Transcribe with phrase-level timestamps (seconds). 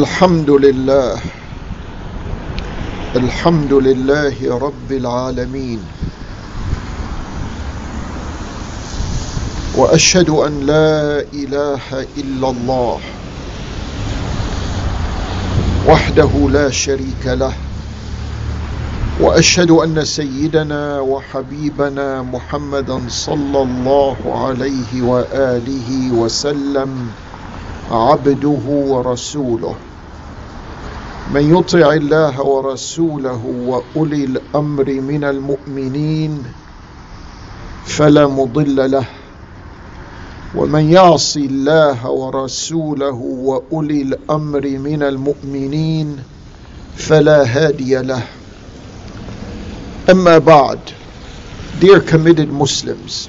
[0.00, 1.16] الحمد لله.
[3.16, 5.80] الحمد لله رب العالمين.
[9.76, 12.98] وأشهد أن لا إله إلا الله.
[15.86, 17.52] وحده لا شريك له.
[19.20, 24.16] وأشهد أن سيدنا وحبيبنا محمدا صلى الله
[24.48, 27.10] عليه وآله وسلم
[27.90, 29.89] عبده ورسوله.
[31.34, 36.42] من يطع الله ورسوله وأولي الأمر من المؤمنين
[37.86, 39.04] فلا مضل له.
[40.54, 46.18] ومن يعص الله ورسوله وأولي الأمر من المؤمنين
[46.96, 48.22] فلا هادي له.
[50.10, 50.78] أما بعد
[51.80, 53.28] dear committed muslims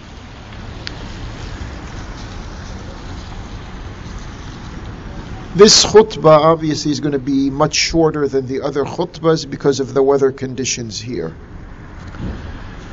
[5.54, 9.94] This khutbah obviously is going to be much shorter than the other khutbahs because of
[9.94, 11.36] the weather conditions here.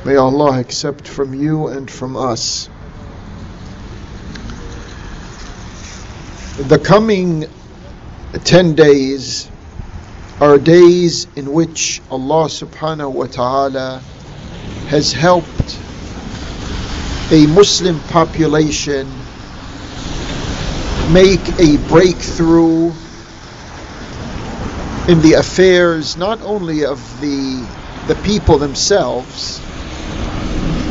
[0.03, 2.69] May Allah accept from you and from us.
[6.57, 7.47] The coming
[8.43, 9.49] 10 days
[10.41, 14.01] are days in which Allah subhanahu wa ta'ala
[14.87, 15.79] has helped
[17.31, 19.18] a Muslim population
[21.11, 22.91] make a breakthrough
[25.07, 27.67] in the affairs not only of the
[28.07, 29.59] the people themselves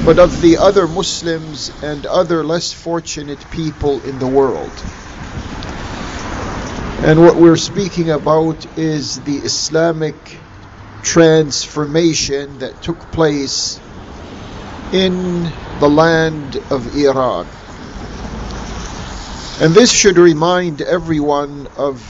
[0.04, 4.72] but of the other Muslims and other less fortunate people in the world.
[7.04, 10.38] And what we're speaking about is the Islamic
[11.02, 13.78] transformation that took place
[14.92, 15.42] in
[15.78, 17.46] the land of Iran.
[19.61, 22.01] And this should remind everyone of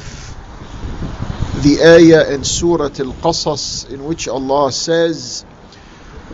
[1.62, 5.46] the ayah in Surah Al-Qasas in which Allah says,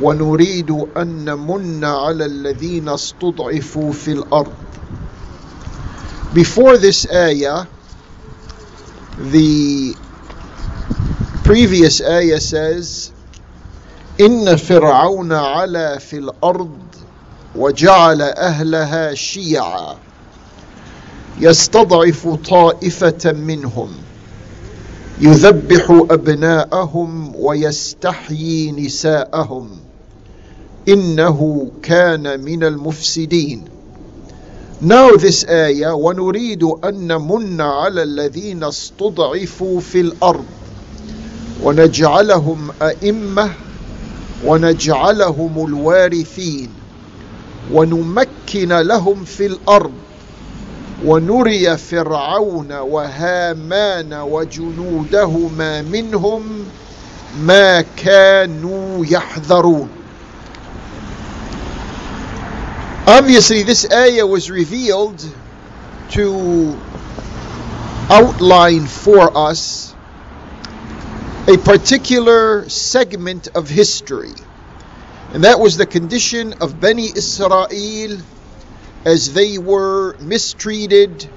[0.01, 4.53] ونريد أن نمن على الذين استضعفوا في الأرض.
[6.33, 7.65] Before this ayah,
[9.17, 9.95] the
[11.43, 13.11] previous ayah says,
[14.19, 16.79] إن فرعون علا في الأرض
[17.55, 19.97] وجعل أهلها شيعا
[21.40, 23.88] يستضعف طائفة منهم
[25.20, 29.70] يذبح أبناءهم ويستحيي نساءهم.
[30.88, 33.64] إنه كان من المفسدين.
[34.82, 40.44] Now this ayah ونريد أن نمن على الذين استضعفوا في الأرض
[41.62, 43.50] ونجعلهم أئمة
[44.44, 46.68] ونجعلهم الوارثين
[47.72, 49.92] ونمكن لهم في الأرض.
[51.05, 56.65] ونري فرعون وهامان وجنودهما منهم
[57.39, 59.89] ما كانوا يحذرون
[63.07, 65.19] Obviously, this ayah was revealed
[66.11, 66.77] to
[68.09, 69.95] outline for us
[71.47, 74.33] a particular segment of history,
[75.33, 77.67] and that was the condition of Bani Israel
[79.04, 81.28] as they were mistreated,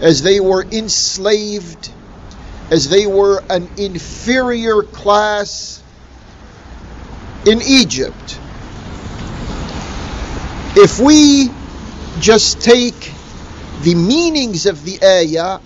[0.00, 1.90] as they were enslaved,
[2.70, 5.82] as they were an inferior class
[7.46, 8.38] in Egypt.
[10.76, 11.50] If we
[12.20, 13.12] just take
[13.82, 15.60] the meanings of the ayah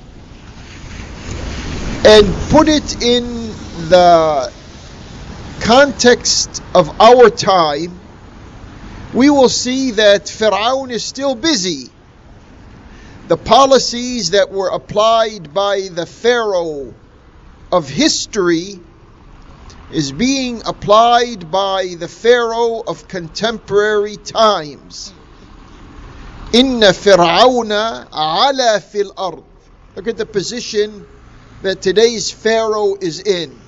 [2.05, 3.49] and put it in
[3.89, 4.53] the
[5.61, 8.02] context of our time,
[9.15, 11.91] we will see that Pharaoh is still busy.
[13.29, 16.95] The policies that were applied by the Pharaoh
[17.71, 18.81] of history
[19.93, 25.13] is being applied by the Pharaoh of contemporary times.
[26.53, 29.43] Inna Fir'auna ala fil ard.
[29.95, 31.07] Look at the position
[31.63, 33.59] that today's Pharaoh is in.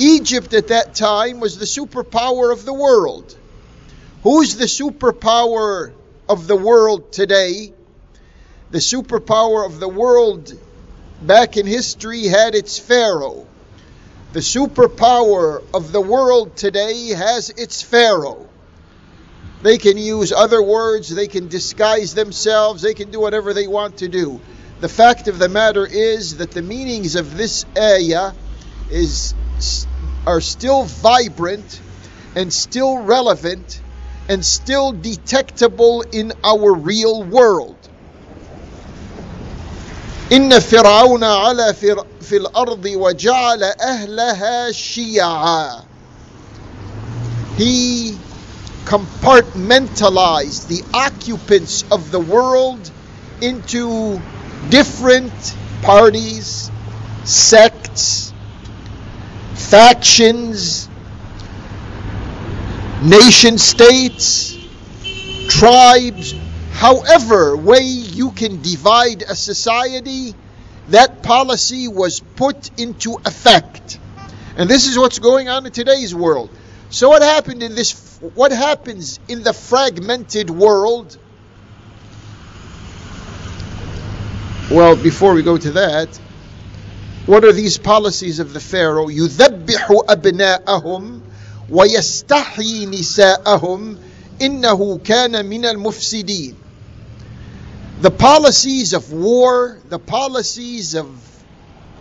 [0.00, 3.36] Egypt at that time was the superpower of the world.
[4.22, 5.92] Who's the superpower
[6.28, 7.72] of the world today?
[8.70, 10.52] The superpower of the world
[11.22, 13.46] back in history had its Pharaoh.
[14.32, 18.48] The superpower of the world today has its Pharaoh.
[19.62, 23.98] They can use other words, they can disguise themselves, they can do whatever they want
[23.98, 24.40] to do.
[24.80, 28.32] The fact of the matter is that the meanings of this ayah
[28.90, 29.34] is
[30.26, 31.80] are still vibrant
[32.34, 33.80] and still relevant
[34.29, 37.77] and still detectable in our real world.
[40.31, 41.73] إن فرعون على
[42.21, 45.83] في الأرض وجعل أهلها شيعا
[47.57, 48.17] He
[48.85, 52.89] compartmentalized the occupants of the world
[53.41, 54.19] into
[54.69, 56.71] different parties,
[57.23, 58.33] sects,
[59.53, 60.86] factions,
[63.01, 64.57] nation states,
[65.47, 66.33] tribes,
[66.71, 70.33] however way you can divide a society,
[70.89, 73.99] that policy was put into effect.
[74.57, 76.49] And this is what's going on in today's world.
[76.89, 81.17] So what happened in this what happens in the fragmented world?
[84.71, 86.07] Well, before we go to that,
[87.25, 89.07] what are these policies of the Pharaoh?
[89.07, 91.16] يذبح أبناءهم
[91.69, 93.97] ويستحيي نساءهم
[94.41, 96.55] إنه كان من المفسدين
[98.03, 101.07] the policies of war, the policies of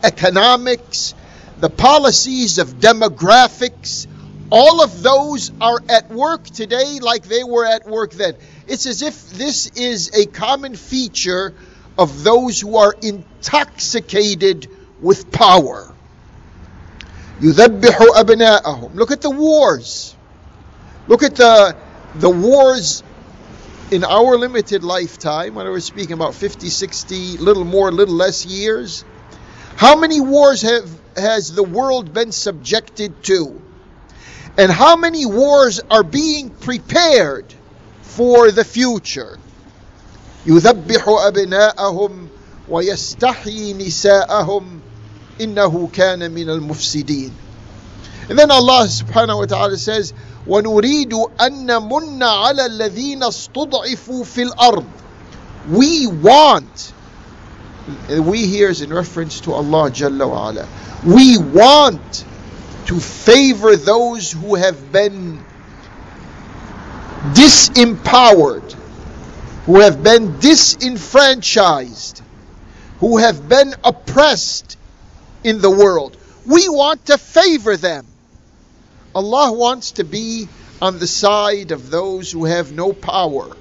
[0.02, 1.14] economics,
[1.60, 4.08] the policies of demographics,
[4.50, 8.34] all of those are at work today like they were at work then.
[8.66, 11.54] It's as if this is a common feature
[11.96, 14.69] of those who are intoxicated
[15.00, 15.94] with power.
[17.40, 18.94] يذبح أبناءهم.
[18.94, 20.14] Look at the wars.
[21.08, 21.76] Look at the
[22.14, 23.02] the wars
[23.90, 28.46] in our limited lifetime, when I was speaking about 50, 60, little more, little less
[28.46, 29.04] years,
[29.76, 33.60] how many wars have has the world been subjected to?
[34.56, 37.52] And how many wars are being prepared
[38.02, 39.38] for the future?
[40.46, 42.28] يذبح أبناءهم
[42.69, 44.80] ويستحيي نساءهم
[45.40, 47.30] إنه كان من المفسدين.
[48.28, 50.12] And then Allah subhanahu wa ta'ala says,
[50.46, 54.84] ونريد أن نمن على الذين استضعفوا في الأرض
[55.70, 56.92] we want
[58.10, 60.69] we here is in reference to Allah Jalla wa ala.
[61.04, 62.24] we want
[62.86, 65.44] to favor those who have been
[67.32, 68.72] disempowered
[69.66, 72.22] who have been disenfranchised
[72.98, 74.75] who have been oppressed
[75.47, 78.05] in the world we want to favor them
[79.17, 80.47] Allah wants to be
[80.79, 83.57] on the side of those who have no power,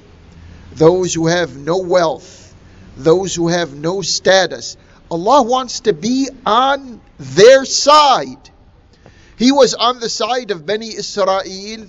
[0.75, 2.55] those who have no wealth,
[2.99, 4.77] those who have no status.
[5.11, 8.51] Allah wants to be on their side.
[9.39, 11.87] He was on the side of Bani Israel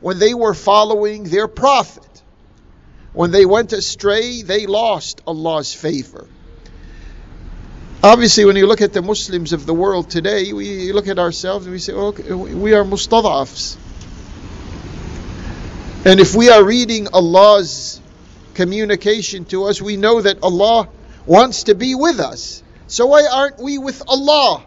[0.00, 2.22] when they were following their prophet.
[3.14, 6.26] When they went astray, they lost Allah's favor.
[8.03, 11.65] Obviously, when you look at the Muslims of the world today, we look at ourselves
[11.65, 13.77] and we say, okay, we are mustadafs.
[16.03, 18.01] And if we are reading Allah's
[18.55, 20.89] communication to us, we know that Allah
[21.27, 22.63] wants to be with us.
[22.87, 24.65] So why aren't we with Allah?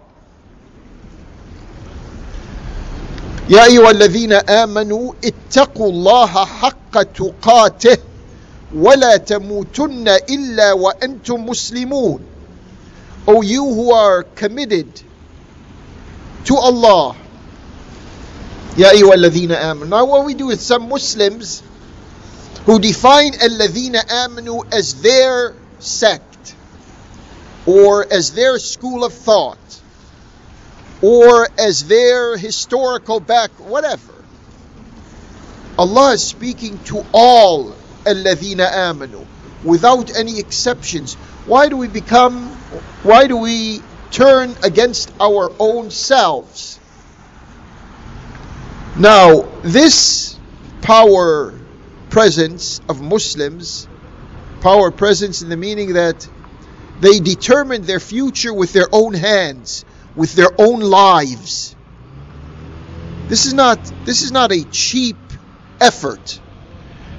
[3.49, 7.99] يا أيها الذين آمنوا اتقوا الله حق تقاته
[8.75, 12.21] ولا تموتن إلا وأنتم مسلمون
[13.30, 14.90] O you who are committed
[16.46, 17.16] to Allah.
[18.76, 19.88] Ya ayyuhalladhina amanu.
[19.88, 21.62] Now what we do with some Muslims
[22.66, 26.56] who define alladhina amanu as their sect
[27.68, 29.82] or as their school of thought
[31.04, 34.14] or as their historical back whatever.
[35.78, 39.24] Allah is speaking to all alladhina amanu
[39.64, 41.14] without any exceptions.
[41.46, 42.59] Why do we become
[43.04, 46.80] why do we turn against our own selves?
[48.98, 50.38] Now, this
[50.82, 51.54] power
[52.10, 53.88] presence of Muslims,
[54.62, 56.28] power presence in the meaning that
[57.00, 59.86] they determine their future with their own hands,
[60.16, 61.76] with their own lives.
[63.28, 65.18] This is not this is not a cheap
[65.80, 66.40] effort.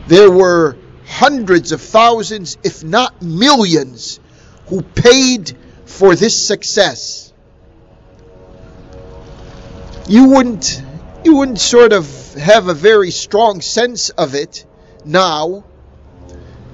[0.07, 0.77] There were
[1.07, 4.21] hundreds of thousands, if not millions,
[4.71, 7.33] who paid for this success.
[10.09, 10.83] You wouldn't
[11.25, 14.65] you wouldn't sort of have a very strong sense of it
[15.05, 15.65] now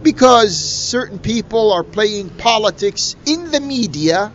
[0.03, 4.31] because certain people are playing politics in the media,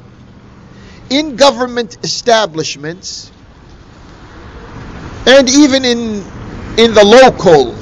[1.09, 3.31] in government establishments,
[5.27, 6.23] and even in
[6.77, 7.75] in the local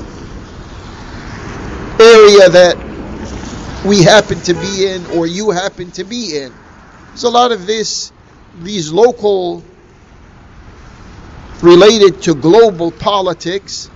[2.02, 2.89] area that
[3.85, 6.53] we happen to be in or you happen to be in.
[7.09, 8.13] There's a lot of this,
[8.63, 9.63] these local
[11.63, 13.91] related to global politics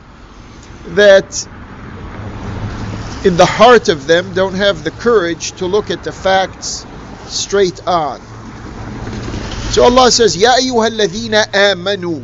[0.88, 1.46] that
[3.24, 6.86] in the heart of them don't have the courage to look at the facts
[7.26, 8.20] straight on.
[9.72, 12.20] So Allah says, Ya أيها الذين آمنوا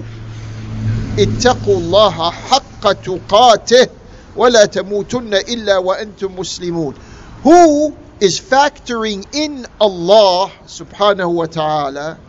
[1.18, 3.88] اتقوا الله حق تقاته
[4.36, 6.94] ولا تموتن إلا وأنتم مسلمون.
[7.43, 12.19] who is factoring in Allah subhanahu wa ta'ala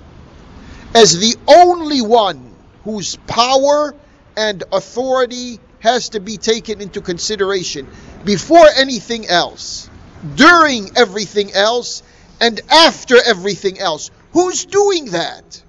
[0.94, 3.94] as the only one whose power
[4.36, 7.88] and authority has to be taken into consideration
[8.24, 9.88] before anything else,
[10.36, 12.02] during everything else,
[12.40, 14.10] and after everything else.
[14.32, 15.62] Who's doing that?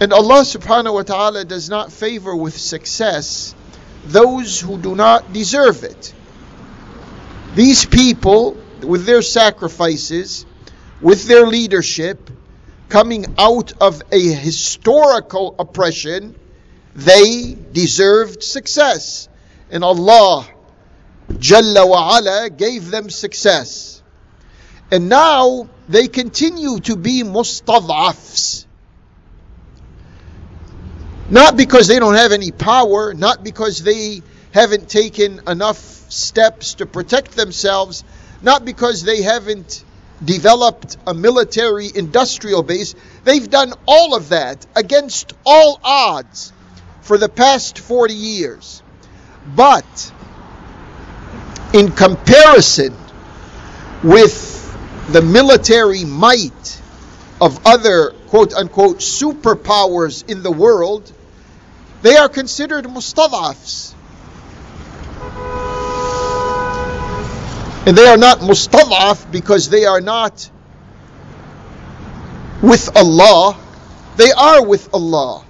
[0.00, 3.54] And Allah subhanahu wa ta'ala does not favor with success
[4.06, 6.14] those who do not deserve it.
[7.54, 10.46] These people, with their sacrifices,
[11.00, 12.30] with their leadership,
[12.88, 16.34] coming out of a historical oppression,
[16.94, 19.28] they deserved success.
[19.70, 20.48] And Allah
[21.34, 24.02] Jalla wa ala gave them success.
[24.90, 28.66] And now they continue to be mustad'afs.
[31.30, 35.78] Not because they don't have any power, not because they haven't taken enough
[36.10, 38.04] steps to protect themselves,
[38.42, 39.84] not because they haven't
[40.24, 42.94] developed a military industrial base.
[43.24, 46.52] They've done all of that against all odds
[47.02, 48.82] for the past 40 years.
[49.54, 50.12] But
[51.72, 52.94] in comparison
[54.02, 54.56] with
[55.12, 56.80] the military might
[57.40, 61.10] of other quote unquote superpowers in the world,
[62.02, 63.94] they are considered mustad'afs.
[67.86, 70.50] And they are not mustad'af because they are not
[72.62, 73.56] with Allah.
[74.16, 75.44] They are with Allah.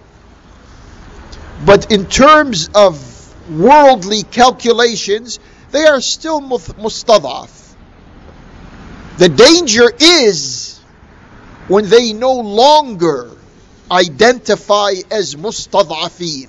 [1.67, 2.99] But in terms of
[3.51, 5.41] worldly calculations,
[5.73, 7.75] they are still mustad'af.
[9.19, 10.79] The danger is
[11.67, 13.31] when they no longer
[13.91, 16.49] identify as mustad'afin.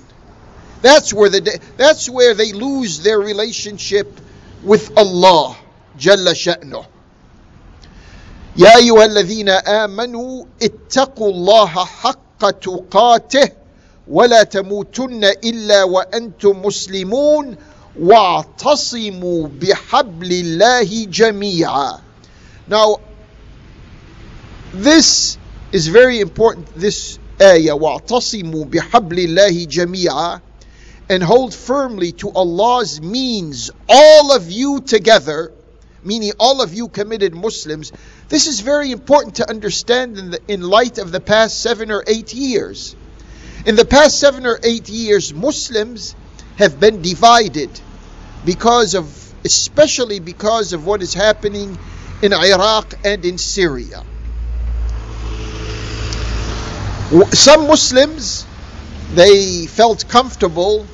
[0.80, 4.20] That's where the that's where they lose their relationship
[4.62, 5.56] with Allah
[6.02, 6.84] Jalla sha'nuh.
[8.56, 13.48] يا أيها الذين آمنوا اتقوا الله حق تقاته
[14.08, 17.56] ولا تموتن إلا وأنتم مسلمون
[18.00, 22.00] واعتصموا بحبل الله جميعا.
[22.68, 23.00] Now,
[24.74, 25.38] this
[25.72, 30.40] is very important, this ayah, واعتصموا بحبل الله جميعا,
[31.08, 35.52] and hold firmly to Allah's means, all of you together,
[36.04, 37.92] meaning all of you committed Muslims.
[38.28, 42.02] This is very important to understand in, the, in light of the past seven or
[42.06, 42.96] eight years.
[43.64, 46.16] In the past seven or eight years, Muslims
[46.56, 47.70] have been divided
[48.44, 49.06] because of,
[49.44, 51.78] especially because of what is happening
[52.22, 54.04] in Iraq and in Syria.
[57.32, 58.46] Some Muslims,
[59.14, 60.86] they felt comfortable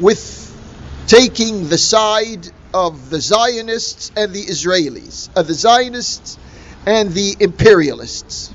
[0.00, 0.42] with
[1.06, 6.36] taking the side of the Zionists and the Israelis, of the Zionists
[6.84, 8.52] and the imperialists.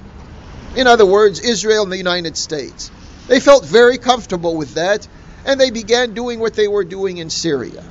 [0.75, 2.91] In other words, Israel and the United States.
[3.27, 5.07] They felt very comfortable with that,
[5.43, 7.83] and they began doing what they were doing in Syria.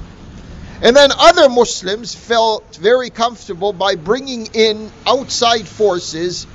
[0.80, 6.46] And then other Muslims felt very comfortable by bringing in outside forces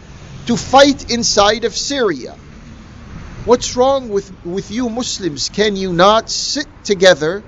[0.45, 2.37] to fight inside of Syria.
[3.43, 5.49] What's wrong with, with you Muslims?
[5.49, 7.43] Can you not sit together,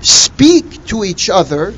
[0.00, 1.74] speak to each other,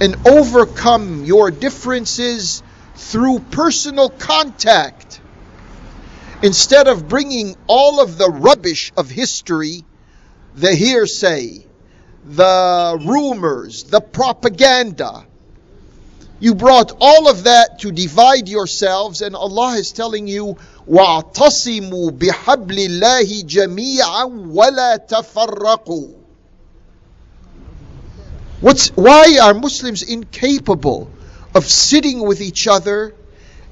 [0.00, 2.62] and overcome your differences
[2.94, 5.20] through personal contact?
[6.42, 9.84] Instead of bringing all of the rubbish of history,
[10.54, 11.64] the hearsay,
[12.24, 15.24] the rumors, the propaganda,
[16.40, 20.56] you brought all of that to divide yourselves, and Allah is telling you,
[20.88, 26.14] وَاعْتَصِمُوا بِحَبْلِ اللَّهِ جَمِيعًا وَلَا تَفَرَّقُوا
[28.63, 31.11] What's, why are Muslims incapable
[31.53, 33.13] of sitting with each other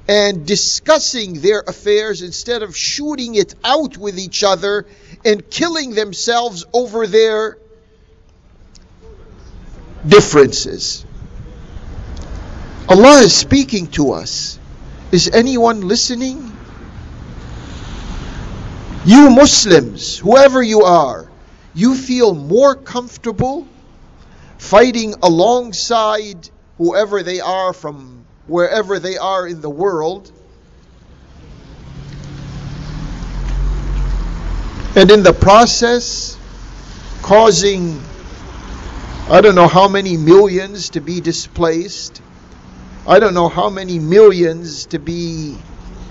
[0.05, 4.85] and discussing their affairs instead of shooting it out with each other
[5.23, 7.57] and killing themselves over their
[10.05, 11.05] differences?
[12.89, 14.59] Allah is speaking to us.
[15.13, 16.51] Is anyone listening?
[19.05, 21.31] You Muslims, whoever you are,
[21.73, 23.65] you feel more comfortable
[24.61, 30.31] fighting alongside whoever they are from wherever they are in the world.
[34.95, 36.37] And in the process,
[37.23, 37.99] causing
[39.29, 42.21] I don't know how many millions to be displaced,
[43.07, 45.57] I don't know how many millions to be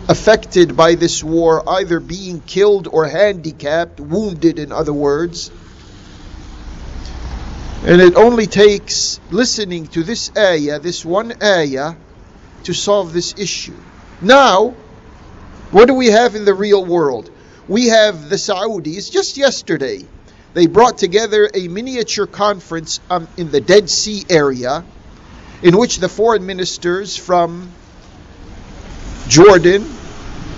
[0.09, 5.53] affected by this war, either being killed or handicapped, wounded, in other words.
[7.83, 11.95] And it only takes listening to this ayah, this one ayah,
[12.65, 13.77] to solve this issue.
[14.21, 14.75] Now,
[15.71, 17.31] what do we have in the real world?
[17.69, 20.05] We have the Saudis, just yesterday,
[20.53, 24.85] they brought together a miniature conference um, in the Dead Sea area
[25.63, 27.71] in which the foreign ministers from
[29.29, 29.85] Jordan,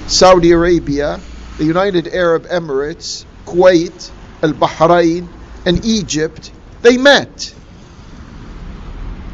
[0.07, 1.21] Saudi Arabia,
[1.59, 4.11] the United Arab Emirates, Kuwait,
[4.43, 5.29] Al Bahrain,
[5.67, 6.50] and Egypt,
[6.83, 7.55] they met.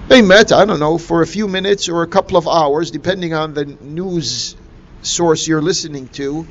[0.09, 3.35] They met, I don't know, for a few minutes or a couple of hours, depending
[3.35, 4.57] on the news
[5.03, 6.47] source you're listening to.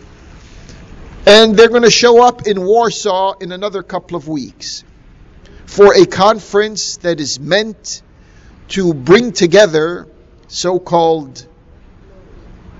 [1.25, 4.84] And they're going to show up in Warsaw in another couple of weeks
[5.66, 8.01] for a conference that is meant
[8.70, 10.08] to bring together
[10.48, 11.46] so called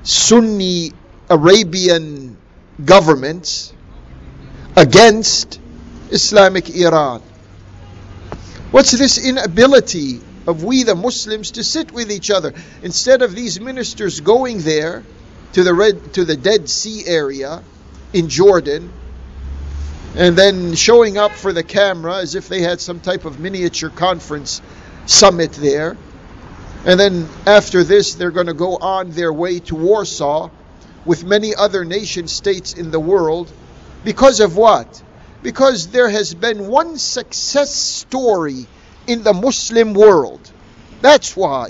[0.04, 0.94] Sunni
[1.30, 2.38] Arabian
[2.84, 3.74] governments
[4.76, 5.60] against
[6.12, 7.22] Islamic Iran.
[8.72, 13.60] What's this inability of we the Muslims to sit with each other instead of these
[13.60, 15.04] ministers going there
[15.54, 17.64] to the red to the Dead Sea area
[18.14, 18.92] in Jordan
[20.16, 23.90] and then showing up for the camera as if they had some type of miniature
[23.90, 24.62] conference
[25.06, 25.96] summit there.
[26.86, 30.50] And then after this, they're going to go on their way to Warsaw
[31.06, 33.52] with many other nation states in the world.
[34.04, 35.02] Because of what?
[35.48, 38.68] Because there has been one success story
[39.08, 40.42] in the Muslim world.
[41.02, 41.70] That's why.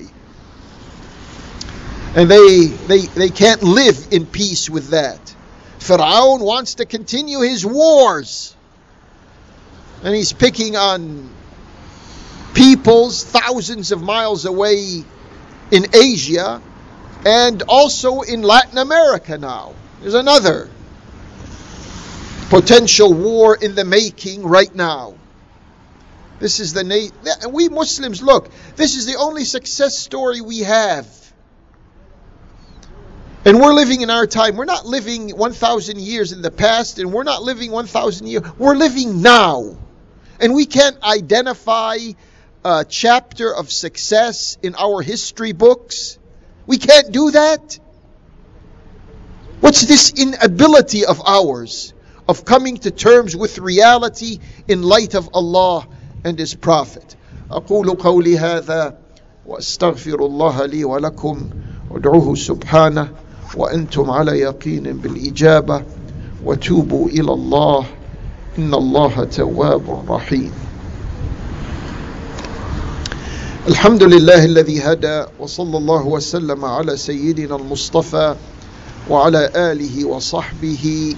[2.15, 5.19] And they, they, they can't live in peace with that.
[5.77, 8.55] Pharaoh wants to continue his wars.
[10.03, 11.29] And he's picking on
[12.55, 15.03] peoples thousands of miles away
[15.69, 16.63] in Asia
[17.27, 19.75] and also in Latin America now.
[20.01, 20.67] There's another
[22.49, 25.15] potential war in the making right now.
[26.39, 28.49] This is the na- we Muslims look.
[28.75, 31.07] This is the only success story we have.
[33.43, 34.55] And we're living in our time.
[34.55, 38.43] We're not living 1,000 years in the past, and we're not living 1,000 years.
[38.57, 39.77] We're living now.
[40.39, 41.97] And we can't identify
[42.63, 46.19] a chapter of success in our history books.
[46.65, 47.79] We can't do that.
[49.61, 51.93] What's this inability of ours
[52.27, 55.87] of coming to terms with reality in light of Allah
[56.23, 57.15] and His Prophet?
[57.51, 58.97] أقول قولي هذا
[59.45, 61.49] وأستغفر الله لي ولكم
[61.91, 63.09] وادعوه سبحانه
[63.55, 65.83] وأنتم على يقين بالإجابة
[66.45, 67.85] وتوبوا إلى الله
[68.57, 70.51] إن الله تواب رحيم
[73.67, 78.35] الحمد لله الذي هدى وصلى الله وسلم على سيدنا المصطفى
[79.09, 81.15] وعلى آله وصحبه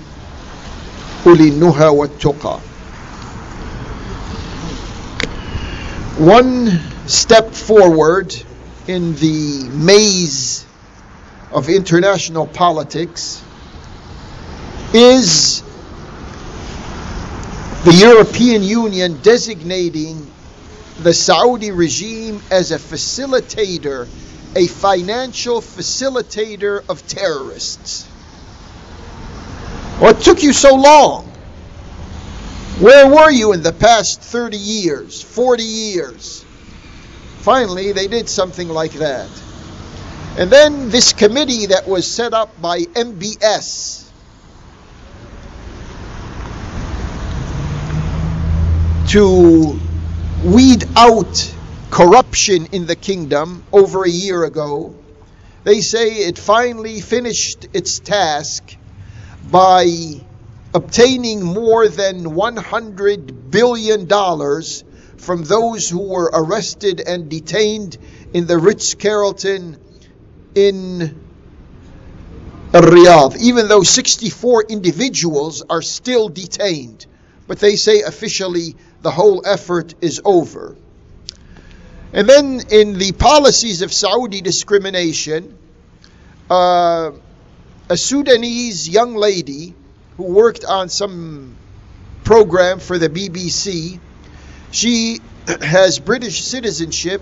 [1.26, 2.58] أولي النهى والتقى
[6.16, 8.32] One step forward
[8.86, 10.64] in the maze
[11.50, 13.42] of international politics
[14.92, 15.62] is
[17.84, 20.24] the European Union designating
[21.00, 24.06] the Saudi regime as a facilitator,
[24.54, 28.06] a financial facilitator of terrorists.
[29.99, 31.25] What took you so long?
[32.79, 36.45] Where were you in the past 30 years, 40 years?
[37.39, 39.29] Finally, they did something like that.
[40.37, 44.09] And then this committee that was set up by MBS
[49.09, 49.77] to
[50.45, 51.53] weed out
[51.91, 54.95] corruption in the kingdom over a year ago.
[55.65, 58.77] They say it finally finished its task
[59.51, 59.85] by
[60.73, 64.07] obtaining more than $100 billion
[65.17, 67.97] from those who were arrested and detained
[68.33, 69.77] in the Ritz Carlton
[70.55, 71.19] in
[72.71, 77.05] Riyadh, even though 64 individuals are still detained.
[77.47, 80.75] But they say officially the whole effort is over.
[82.13, 85.57] And then in the policies of Saudi discrimination,
[86.49, 87.11] uh,
[87.89, 89.73] a Sudanese young lady
[90.15, 91.57] who worked on some
[92.23, 93.99] program for the BBC,
[94.71, 95.19] she
[95.61, 97.21] has British citizenship.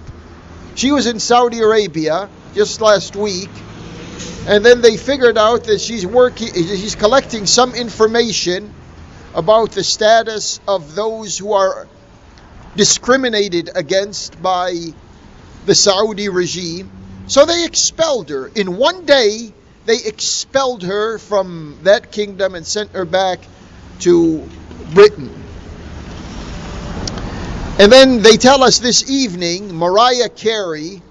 [0.76, 3.50] She was in Saudi Arabia just last week,
[4.46, 8.74] and then they figured out that she's working, she's collecting some information
[9.34, 11.88] about the status of those who are
[12.76, 14.74] discriminated against by
[15.66, 16.92] the Saudi regime.
[17.28, 18.48] So they expelled her.
[18.48, 19.54] In one day,
[19.88, 23.40] they expelled her from that kingdom and sent her back
[24.00, 24.48] to
[24.94, 25.34] Britain.
[27.80, 31.02] And then they tell us this evening Mariah Carey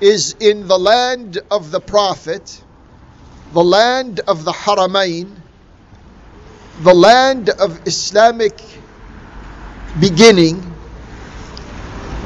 [0.00, 2.62] is in the land of the Prophet,
[3.52, 5.36] the land of the Haramain,
[6.80, 8.58] the land of Islamic
[10.00, 10.62] beginning,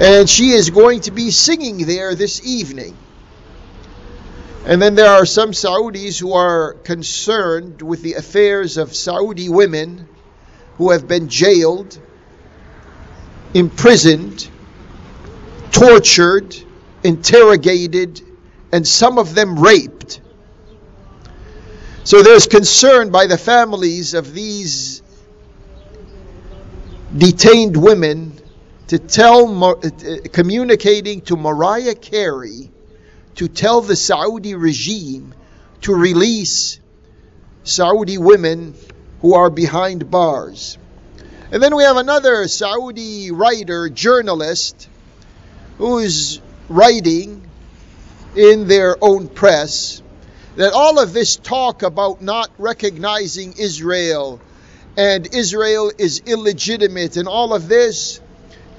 [0.01, 2.97] and she is going to be singing there this evening.
[4.65, 10.09] And then there are some Saudis who are concerned with the affairs of Saudi women
[10.77, 11.99] who have been jailed,
[13.55, 14.49] imprisoned,
[15.73, 16.57] tortured,
[17.03, 18.23] interrogated,
[18.71, 20.21] and some of them raped.
[22.05, 25.03] So there's concern by the families of these
[27.17, 28.39] detained women
[28.89, 29.75] to tell, uh,
[30.33, 32.72] communicating to Mariah Carey
[33.37, 35.35] to tell the Saudi regime
[35.83, 36.81] to release
[37.65, 38.75] Saudi women
[39.21, 40.79] who are behind bars.
[41.51, 44.89] And then we have another Saudi writer, journalist,
[45.79, 47.49] who is writing
[48.37, 50.03] in their own press
[50.57, 54.41] that all of this talk about not recognizing Israel
[54.97, 58.21] and Israel is illegitimate and all of this,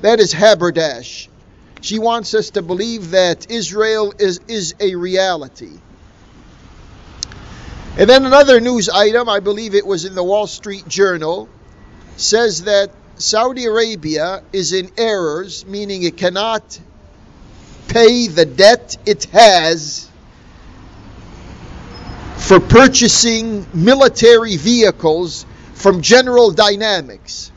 [0.01, 1.27] that is haberdash.
[1.83, 5.77] She wants us to believe that Israel is, is a reality.
[7.97, 11.49] And then another news item, I believe it was in the Wall Street Journal,
[12.15, 16.79] says that Saudi Arabia is in errors, meaning it cannot
[17.89, 20.09] pay the debt it has
[22.37, 27.51] for purchasing military vehicles from General Dynamics.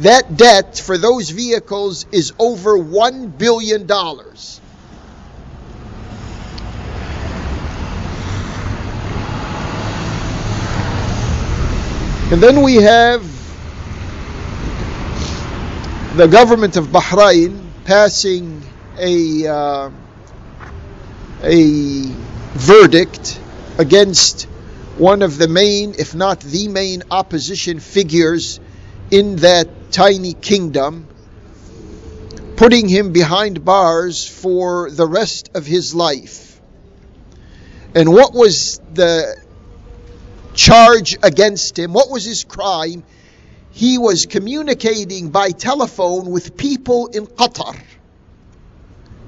[0.00, 3.90] That debt for those vehicles is over $1 billion.
[12.30, 13.22] And then we have
[16.16, 18.62] the government of Bahrain passing
[18.98, 19.90] a uh,
[21.42, 22.02] a
[22.52, 23.40] verdict
[23.78, 24.42] against
[24.98, 28.60] one of the main, if not the main, opposition figures
[29.10, 31.06] in that tiny kingdom,
[32.56, 36.60] putting him behind bars for the rest of his life.
[37.94, 39.34] And what was the
[40.54, 41.92] charge against him?
[41.92, 43.04] What was his crime?
[43.70, 47.80] He was communicating by telephone with people in Qatar.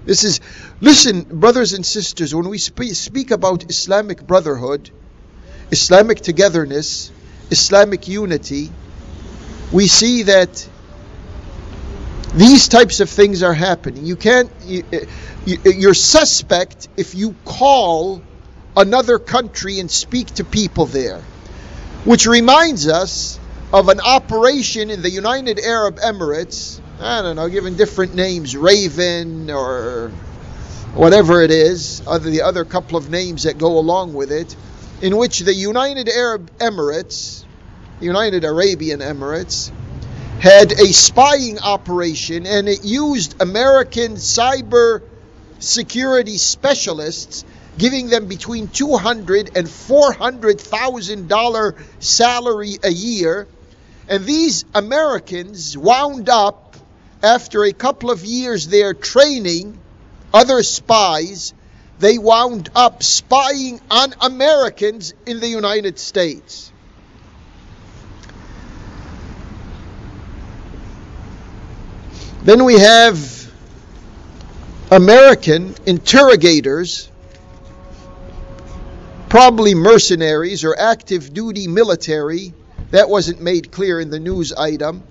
[0.05, 0.41] This is,
[0.81, 4.91] listen, brothers and sisters, when we speak about Islamic brotherhood,
[5.71, 7.13] Islamic togetherness,
[7.51, 8.73] Islamic unity,
[9.73, 10.69] we see that
[12.35, 14.05] these types of things are happening.
[14.05, 18.23] You can't, you, uh, uh, you're suspect if you call
[18.77, 21.21] another country and speak to people there.
[22.05, 23.39] Which reminds us
[23.73, 26.81] of an operation in the United Arab Emirates.
[27.01, 30.11] I don't know, given different names, Raven or
[30.95, 34.55] whatever it is, other the other couple of names that go along with it,
[35.03, 37.40] in which the United Arab Emirates
[38.01, 39.71] United Arabian Emirates,
[40.41, 45.03] had a spying operation and it used American cyber
[45.59, 47.45] security specialists,
[47.77, 53.47] giving them between two hundred and four hundred thousand dollar salary a year.
[54.09, 56.77] And these Americans wound up
[57.23, 59.79] after a couple of years there training
[60.33, 61.53] other spies,
[61.99, 66.73] they wound up spying on Americans in the United States.
[72.43, 73.53] Then we have
[74.91, 77.11] American interrogators,
[79.29, 82.55] probably mercenaries or active duty military,
[82.93, 85.03] that wasn't made clear in the news item,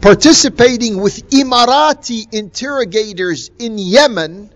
[0.00, 4.50] participating with Emirati interrogators in Yemen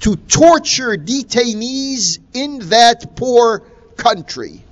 [0.00, 3.60] to torture detainees in that poor
[3.96, 4.62] country.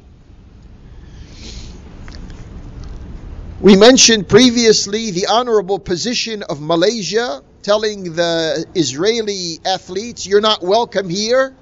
[3.60, 11.08] We mentioned previously the honorable position of Malaysia telling the Israeli athletes, You're not welcome
[11.08, 11.54] here.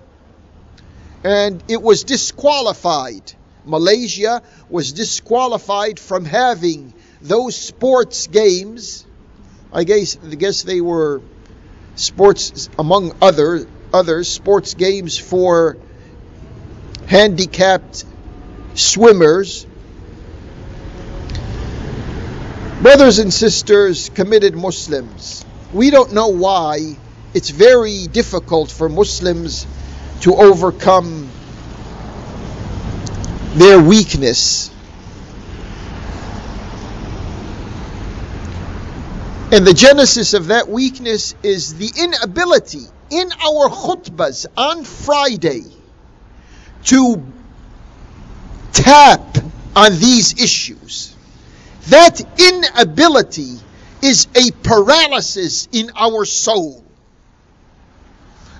[1.22, 3.34] And it was disqualified.
[3.66, 9.06] Malaysia was disqualified from having those sports games.
[9.70, 11.20] I guess, I guess they were
[11.94, 15.76] sports, among other others, sports games for
[17.06, 18.06] handicapped
[18.74, 19.66] swimmers
[22.82, 26.96] Brothers and sisters, committed Muslims, we don't know why
[27.32, 29.68] it's very difficult for Muslims
[30.22, 31.30] to overcome
[33.54, 34.68] their weakness.
[39.52, 45.62] And the genesis of that weakness is the inability in our khutbahs on Friday
[46.86, 47.24] to
[48.72, 49.38] tap
[49.76, 51.11] on these issues.
[51.89, 53.55] That inability
[54.01, 56.83] is a paralysis in our soul.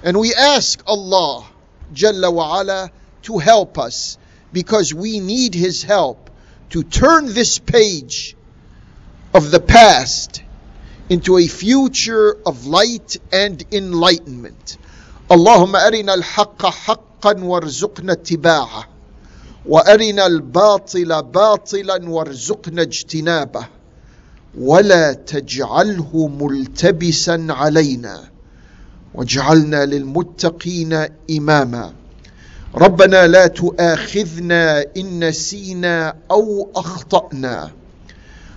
[0.03, 1.45] And we ask Allah
[1.93, 2.91] Jalla wa ala
[3.23, 4.17] to help us
[4.53, 6.29] because we need His help
[6.69, 8.35] to turn this page
[9.33, 10.41] of the past
[11.09, 14.77] into a future of light and enlightenment.
[15.31, 18.87] اللهم أرنا الحق حقا وارزقنا اتباعه
[19.66, 23.66] وأرنا الباطل باطلا وارزقنا اجتنابه
[24.58, 28.20] ولا تجعله ملتبسا علينا
[29.14, 31.92] واجعلنا للمتقين إماما.
[32.74, 37.70] ربنا لا تؤاخذنا إن نسينا أو أخطأنا.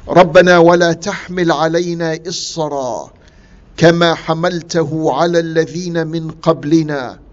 [0.08, 3.14] ربنا ولا تحمل علينا إصرا
[3.78, 7.25] كما حملته على الذين من قبلنا.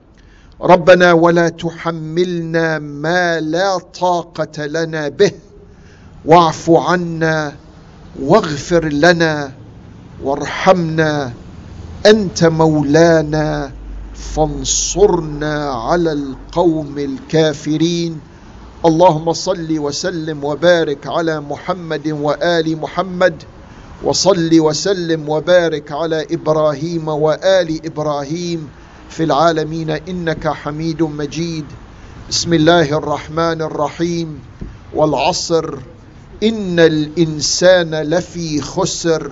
[0.63, 5.33] ربنا ولا تحملنا ما لا طاقة لنا به.
[6.25, 7.57] واعف عنا
[8.23, 9.53] واغفر لنا
[10.23, 11.33] وارحمنا.
[12.07, 13.73] أنت مولانا
[14.15, 18.21] فانصرنا على القوم الكافرين.
[18.87, 23.43] اللهم صل وسلم وبارك على محمد وآل محمد.
[24.05, 28.69] وصل وسلم وبارك على إبراهيم وآل إبراهيم.
[29.17, 31.65] في العالمين إنك حميد مجيد.
[32.31, 34.41] بسم الله الرحمن الرحيم.
[34.95, 35.75] والعصر.
[36.43, 39.31] إن الإنسان لفي خسر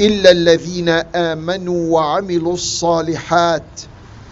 [0.00, 3.80] إلا الذين آمنوا وعملوا الصالحات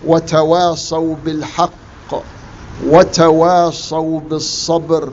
[0.06, 2.24] وتواصوا بالحق
[2.86, 5.12] وتواصوا بالصبر.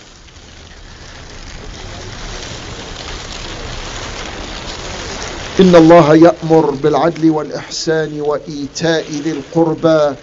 [5.59, 10.15] إن الله يأمر بالعدل والإحسان وإيتاء ذي القربى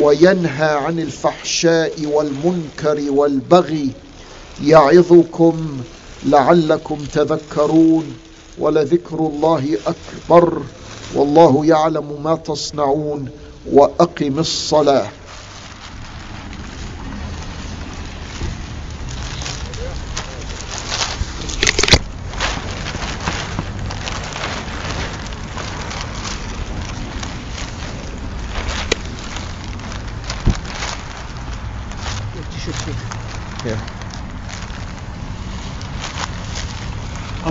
[0.00, 3.90] وينهى عن الفحشاء والمنكر والبغي
[4.64, 5.66] يعظكم
[6.26, 8.04] لعلكم تذكرون
[8.58, 10.62] ولذكر الله أكبر
[11.14, 13.28] والله يعلم ما تصنعون
[13.72, 15.08] وأقم الصلاة